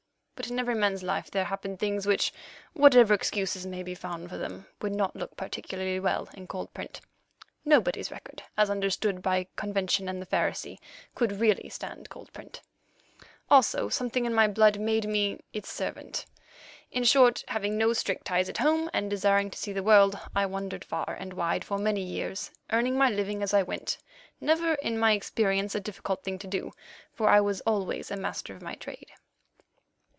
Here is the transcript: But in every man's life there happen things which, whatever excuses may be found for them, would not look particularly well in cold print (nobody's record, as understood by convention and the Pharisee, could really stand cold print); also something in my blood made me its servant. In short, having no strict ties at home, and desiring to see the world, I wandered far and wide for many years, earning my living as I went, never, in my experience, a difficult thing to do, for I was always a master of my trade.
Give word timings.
But 0.35 0.49
in 0.49 0.57
every 0.57 0.73
man's 0.73 1.03
life 1.03 1.29
there 1.29 1.43
happen 1.45 1.77
things 1.77 2.07
which, 2.07 2.33
whatever 2.73 3.13
excuses 3.13 3.67
may 3.67 3.83
be 3.83 3.93
found 3.93 4.27
for 4.27 4.39
them, 4.39 4.65
would 4.81 4.91
not 4.91 5.15
look 5.15 5.37
particularly 5.37 5.99
well 5.99 6.29
in 6.33 6.47
cold 6.47 6.73
print 6.73 6.99
(nobody's 7.63 8.09
record, 8.09 8.41
as 8.57 8.67
understood 8.71 9.21
by 9.21 9.45
convention 9.55 10.09
and 10.09 10.19
the 10.19 10.25
Pharisee, 10.25 10.79
could 11.13 11.39
really 11.39 11.69
stand 11.69 12.09
cold 12.09 12.33
print); 12.33 12.63
also 13.51 13.87
something 13.87 14.25
in 14.25 14.33
my 14.33 14.47
blood 14.47 14.79
made 14.79 15.07
me 15.07 15.39
its 15.53 15.71
servant. 15.71 16.25
In 16.89 17.03
short, 17.03 17.43
having 17.49 17.77
no 17.77 17.93
strict 17.93 18.25
ties 18.25 18.49
at 18.49 18.57
home, 18.57 18.89
and 18.95 19.11
desiring 19.11 19.51
to 19.51 19.59
see 19.59 19.71
the 19.73 19.83
world, 19.83 20.17
I 20.35 20.47
wandered 20.47 20.83
far 20.83 21.15
and 21.19 21.33
wide 21.33 21.63
for 21.63 21.77
many 21.77 22.01
years, 22.01 22.49
earning 22.71 22.97
my 22.97 23.11
living 23.11 23.43
as 23.43 23.53
I 23.53 23.61
went, 23.61 23.99
never, 24.41 24.73
in 24.73 24.97
my 24.97 25.11
experience, 25.11 25.75
a 25.75 25.79
difficult 25.79 26.23
thing 26.23 26.39
to 26.39 26.47
do, 26.47 26.71
for 27.13 27.29
I 27.29 27.39
was 27.41 27.61
always 27.61 28.09
a 28.09 28.17
master 28.17 28.55
of 28.55 28.63
my 28.63 28.73
trade. 28.73 29.11